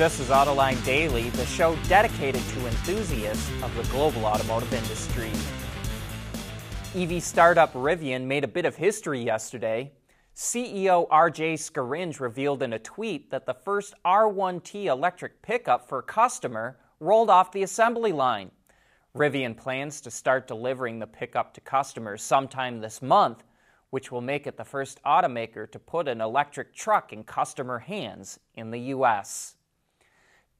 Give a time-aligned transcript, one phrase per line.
[0.00, 5.30] This is Autoline Daily, the show dedicated to enthusiasts of the global automotive industry.
[6.96, 9.92] EV startup Rivian made a bit of history yesterday.
[10.34, 16.02] CEO RJ Scaringe revealed in a tweet that the first R1T electric pickup for a
[16.02, 18.50] customer rolled off the assembly line.
[19.14, 23.44] Rivian plans to start delivering the pickup to customers sometime this month,
[23.90, 28.40] which will make it the first automaker to put an electric truck in customer hands
[28.54, 29.56] in the U.S.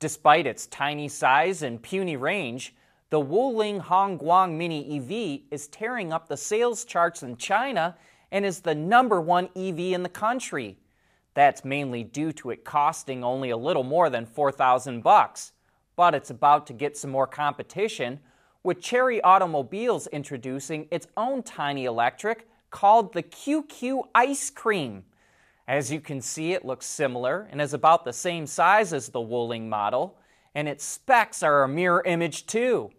[0.00, 2.74] Despite its tiny size and puny range,
[3.10, 7.96] the Wuling Hongguang Mini EV is tearing up the sales charts in China
[8.30, 10.78] and is the number one EV in the country.
[11.34, 15.52] That's mainly due to it costing only a little more than 4,000 bucks.
[15.96, 18.20] But it's about to get some more competition
[18.62, 25.04] with Chery Automobiles introducing its own tiny electric called the QQ Ice Cream.
[25.68, 29.20] As you can see, it looks similar and is about the same size as the
[29.20, 30.16] Wuling model,
[30.54, 32.90] and its specs are a mirror image too.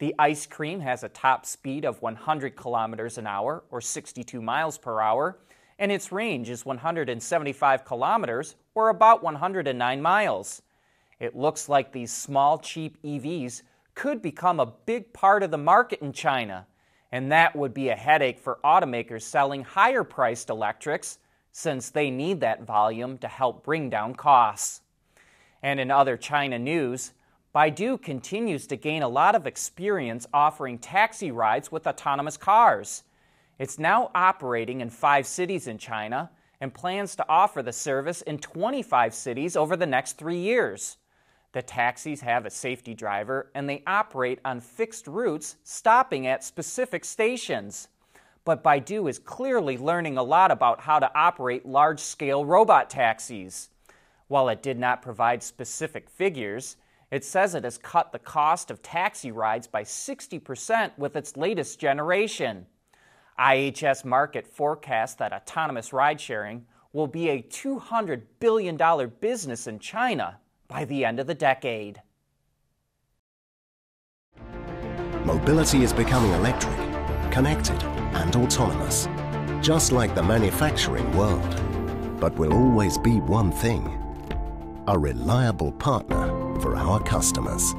[0.00, 4.76] The ice cream has a top speed of 100 kilometers an hour or 62 miles
[4.76, 5.38] per hour,
[5.78, 10.60] and its range is 175 kilometers or about 109 miles.
[11.20, 13.62] It looks like these small, cheap EVs
[13.94, 16.66] could become a big part of the market in China,
[17.12, 21.18] and that would be a headache for automakers selling higher priced electrics
[21.52, 24.80] since they need that volume to help bring down costs.
[25.62, 27.12] And in other China news,
[27.54, 33.02] Baidu continues to gain a lot of experience offering taxi rides with autonomous cars.
[33.58, 38.38] It's now operating in five cities in China and plans to offer the service in
[38.38, 40.98] 25 cities over the next three years.
[41.52, 47.04] The taxis have a safety driver and they operate on fixed routes, stopping at specific
[47.04, 47.88] stations
[48.44, 53.68] but Baidu is clearly learning a lot about how to operate large scale robot taxis.
[54.28, 56.76] While it did not provide specific figures,
[57.10, 61.80] it says it has cut the cost of taxi rides by 60% with its latest
[61.80, 62.66] generation.
[63.38, 68.78] IHS Markit forecasts that autonomous ride sharing will be a $200 billion
[69.20, 72.00] business in China by the end of the decade.
[75.24, 76.76] Mobility is becoming electric,
[77.30, 79.08] connected and autonomous,
[79.60, 81.60] just like the manufacturing world.
[82.20, 83.98] But will always be one thing,
[84.86, 86.28] a reliable partner
[86.60, 87.74] for our customers.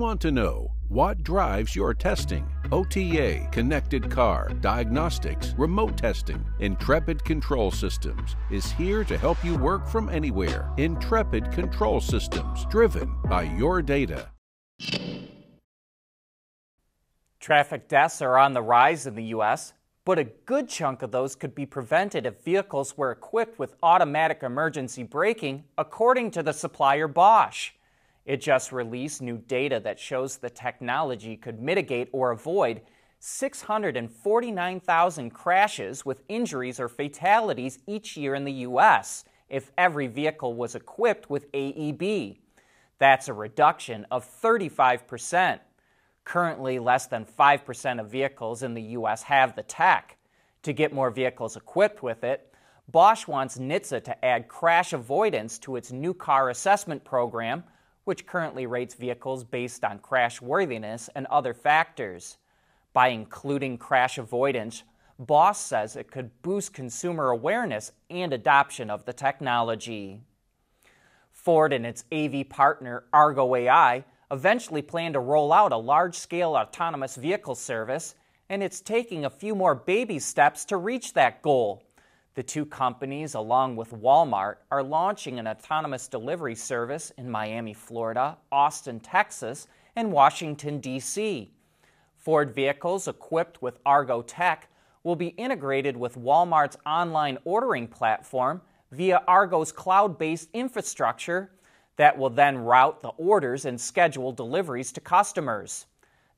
[0.00, 2.44] Want to know what drives your testing.
[2.72, 6.44] OTA, connected car, diagnostics, remote testing.
[6.58, 10.72] Intrepid Control Systems is here to help you work from anywhere.
[10.78, 14.30] Intrepid Control Systems, driven by your data.
[17.38, 19.74] Traffic deaths are on the rise in the U.S.,
[20.04, 24.42] but a good chunk of those could be prevented if vehicles were equipped with automatic
[24.42, 27.72] emergency braking, according to the supplier Bosch.
[28.24, 32.82] It just released new data that shows the technology could mitigate or avoid
[33.18, 39.24] 649,000 crashes with injuries or fatalities each year in the U.S.
[39.48, 42.38] if every vehicle was equipped with AEB.
[42.98, 45.60] That's a reduction of 35%.
[46.24, 49.22] Currently, less than 5% of vehicles in the U.S.
[49.24, 50.16] have the tech.
[50.62, 52.52] To get more vehicles equipped with it,
[52.88, 57.64] Bosch wants NHTSA to add crash avoidance to its new car assessment program
[58.04, 62.38] which currently rates vehicles based on crash worthiness and other factors.
[62.92, 64.82] By including crash avoidance,
[65.18, 70.22] Bosch says it could boost consumer awareness and adoption of the technology.
[71.30, 76.54] Ford and its AV partner Argo AI eventually plan to roll out a large scale
[76.54, 78.14] autonomous vehicle service,
[78.48, 81.82] and it's taking a few more baby steps to reach that goal.
[82.34, 88.38] The two companies, along with Walmart, are launching an autonomous delivery service in Miami, Florida,
[88.52, 89.66] Austin, Texas,
[89.96, 91.52] and Washington, D.C.
[92.16, 94.68] Ford vehicles equipped with Argo Tech
[95.02, 98.60] will be integrated with Walmart's online ordering platform
[98.92, 101.50] via Argo's cloud based infrastructure
[101.96, 105.86] that will then route the orders and schedule deliveries to customers.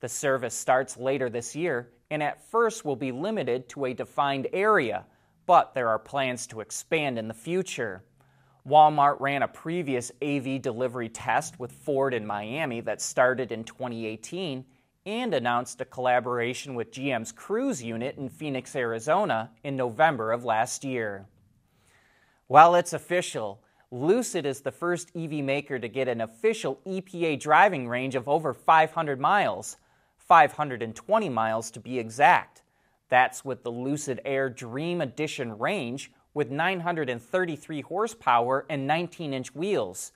[0.00, 4.46] The service starts later this year and at first will be limited to a defined
[4.52, 5.04] area
[5.50, 8.04] but there are plans to expand in the future.
[8.64, 14.64] Walmart ran a previous AV delivery test with Ford in Miami that started in 2018,
[15.06, 20.84] and announced a collaboration with GM's Cruise unit in Phoenix, Arizona in November of last
[20.84, 21.26] year.
[22.46, 23.60] Well, it's official.
[23.90, 28.54] Lucid is the first EV maker to get an official EPA driving range of over
[28.54, 29.78] 500 miles,
[30.16, 32.62] 520 miles to be exact.
[33.10, 40.12] That's with the Lucid Air Dream Edition range with 933 horsepower and 19 inch wheels.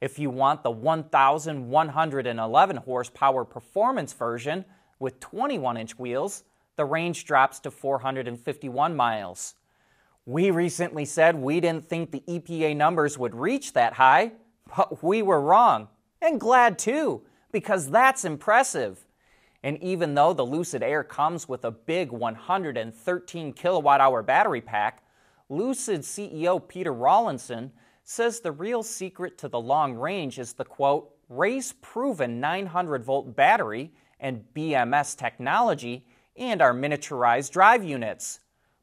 [0.00, 4.64] If you want the 1,111 horsepower performance version
[4.98, 6.44] with 21 inch wheels,
[6.76, 9.54] the range drops to 451 miles.
[10.24, 14.32] We recently said we didn't think the EPA numbers would reach that high,
[14.76, 15.88] but we were wrong.
[16.20, 19.05] And glad too, because that's impressive.
[19.62, 25.02] And even though the Lucid Air comes with a big 113 kilowatt hour battery pack,
[25.48, 27.72] Lucid CEO Peter Rawlinson
[28.04, 33.34] says the real secret to the long range is the quote, race proven 900 volt
[33.34, 36.06] battery and BMS technology
[36.36, 38.40] and our miniaturized drive units.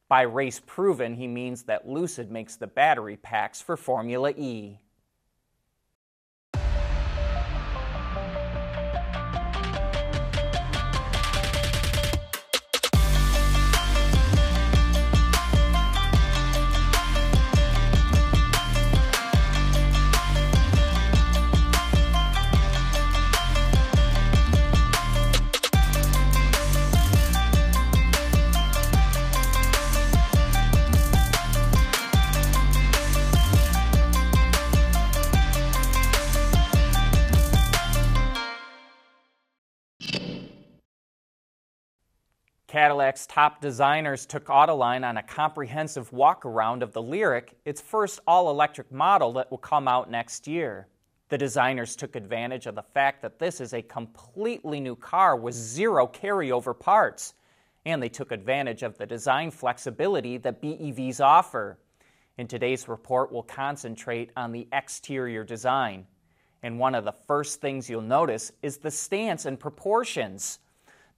[0.10, 4.80] By race proven, he means that Lucid makes the battery packs for Formula E.
[42.74, 48.20] Cadillac's top designers took Autoline on a comprehensive walk around of the Lyriq, its first
[48.26, 50.88] all electric model that will come out next year.
[51.30, 55.54] The designers took advantage of the fact that this is a completely new car with
[55.54, 57.36] zero carryover parts,
[57.86, 61.78] and they took advantage of the design flexibility that BEVs offer.
[62.40, 66.08] In today's report, we'll concentrate on the exterior design.
[66.64, 70.58] And one of the first things you'll notice is the stance and proportions.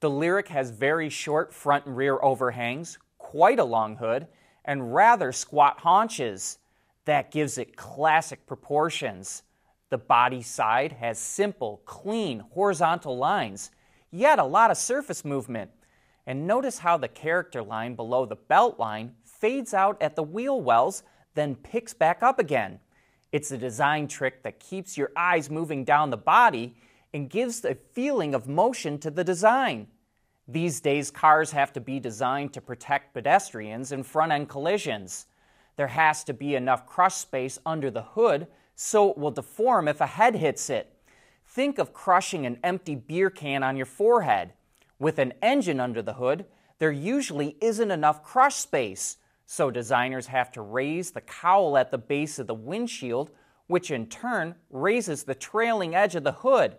[0.02, 4.28] The Lyriq has very short front and rear overhangs, quite a long hood,
[4.66, 6.60] and rather squat haunches.
[7.06, 9.44] That gives it classic proportions.
[9.90, 13.72] The body side has simple, clean, horizontal lines,
[14.12, 15.72] yet a lot of surface movement.
[16.28, 20.60] And notice how the character line below the belt line fades out at the wheel
[20.60, 21.04] wells,
[21.36, 22.80] then picks back up again.
[23.32, 26.76] It's a design trick that keeps your eyes moving down the body
[27.16, 29.88] and gives a feeling of motion to the design.
[30.50, 35.26] These days, cars have to be designed to protect pedestrians in front end collisions.
[35.78, 40.02] There has to be enough crush space under the hood so it will deform if
[40.02, 40.92] a head hits it.
[41.46, 44.52] Think of crushing an empty beer can on your forehead.
[45.00, 46.44] With an engine under the hood,
[46.80, 49.16] there usually isn't enough crush space,
[49.46, 53.32] so designers have to raise the cowl at the base of the windshield,
[53.68, 56.76] which in turn raises the trailing edge of the hood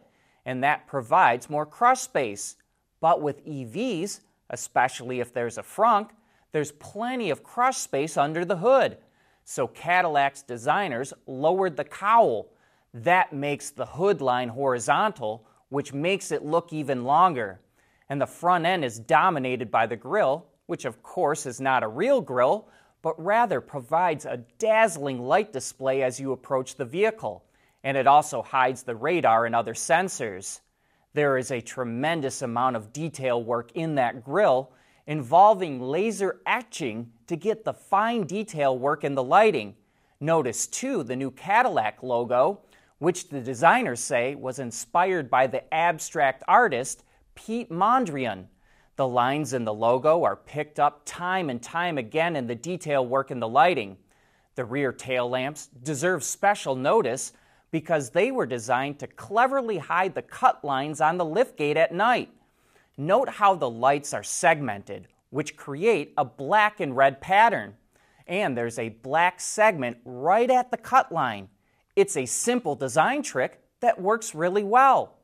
[0.47, 2.57] and that provides more crush space.
[3.01, 6.11] But with EVs, especially if there's a frunk,
[6.53, 8.97] there's plenty of crush space under the hood.
[9.45, 12.49] So Cadillac's designers lowered the cowl.
[12.95, 17.61] That makes the hood line horizontal, which makes it look even longer.
[18.09, 21.89] And the front end is dominated by the grille, which of course is not a
[21.89, 22.69] real grille,
[23.03, 27.46] but rather provides a dazzling light display as you approach the vehicle
[27.87, 30.59] and it also hides the radar and other sensors.
[31.15, 34.73] There is a tremendous amount of detail work in that grille
[35.07, 39.77] involving laser etching to get the fine detail work in the lighting.
[40.19, 42.63] Notice, too, the new Cadillac logo,
[42.99, 47.05] which the designers say was inspired by the abstract artist
[47.37, 48.47] Piet Mondrian.
[48.97, 53.07] The lines in the logo are picked up time and time again in the detail
[53.07, 53.97] work in the lighting.
[54.57, 57.33] The rear tail lamps deserve special notice
[57.71, 62.31] because they were designed to cleverly hide the cut lines on the liftgate at night.
[62.97, 67.75] Note how the lights are segmented, which create a black and red pattern.
[68.27, 71.49] And there's a black segment right at the cut line.
[71.95, 75.17] It's a simple design trick that works really well.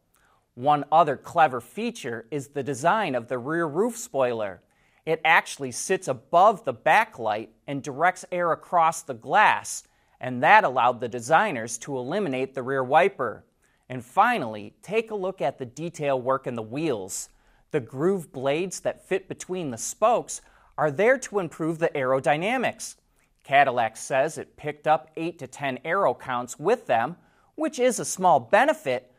[0.55, 4.63] One other clever feature is the design of the rear roof spoiler.
[5.07, 9.85] It actually sits above the backlight and directs air across the glass,
[10.23, 13.45] and that allowed the designers to eliminate the rear wiper.
[13.88, 17.29] And finally, take a look at the detail work in the wheels.
[17.73, 20.41] The groove blades that fit between the spokes
[20.79, 22.95] are there to improve the aerodynamics.
[23.43, 27.17] Cadillac says it picked up 8 to 10 aero counts with them,
[27.57, 29.12] which is a small benefit,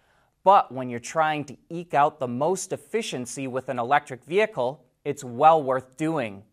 [0.44, 5.24] But when you're trying to eke out the most efficiency with an electric vehicle, it's
[5.24, 6.44] well worth doing.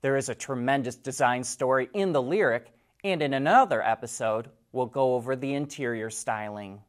[0.00, 2.66] There is a tremendous design story in the Lyriq,
[3.04, 6.80] and in another episode, we'll go over the interior styling.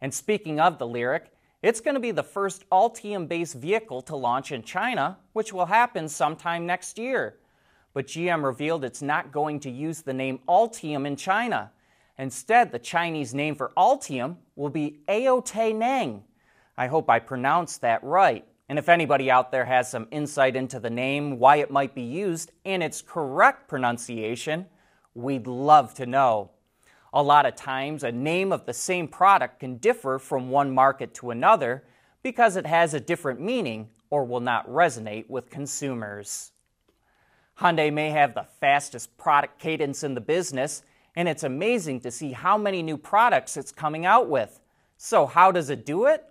[0.00, 1.22] And speaking of the Lyriq,
[1.62, 5.66] it's going to be the first Ultium based vehicle to launch in China, which will
[5.66, 7.36] happen sometime next year.
[7.94, 11.70] But GM revealed it's not going to use the name Ultium in China.
[12.18, 16.22] Instead, the Chinese name for Ultium will be Aote Neng.
[16.76, 18.44] I hope I pronounced that right.
[18.68, 22.02] And if anybody out there has some insight into the name, why it might be
[22.02, 24.66] used, and its correct pronunciation,
[25.14, 26.50] we'd love to know.
[27.12, 31.14] A lot of times, a name of the same product can differ from one market
[31.14, 31.84] to another
[32.22, 36.52] because it has a different meaning or will not resonate with consumers.
[37.60, 40.82] Hyundai may have the fastest product cadence in the business,
[41.14, 44.60] and it's amazing to see how many new products it's coming out with.
[44.96, 46.24] So, how does it do it?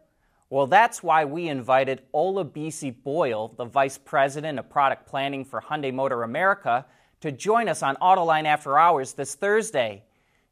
[0.50, 5.94] Well, that's why we invited Olabisi Boyle, the Vice President of Product Planning for Hyundai
[5.94, 6.86] Motor America,
[7.24, 10.04] to join us on Autoline After Hours this Thursday.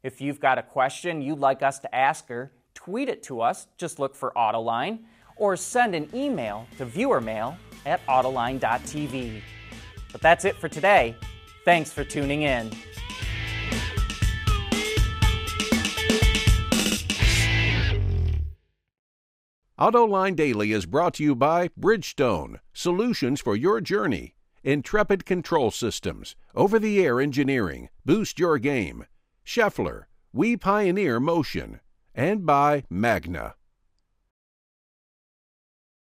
[0.02, 3.66] If you've got a question you'd like us to ask her, tweet it to us,
[3.76, 5.00] just look for Autoline,
[5.36, 9.42] or send an email to viewermail at autoline.tv.
[10.12, 11.14] But that's it for today.
[11.66, 12.70] Thanks for tuning in.
[19.78, 26.36] AutoLine Daily is brought to you by Bridgestone, solutions for your journey, Intrepid Control Systems,
[26.54, 29.06] over the air engineering, boost your game,
[29.44, 31.80] Schaeffler, we pioneer motion,
[32.14, 33.56] and by Magna.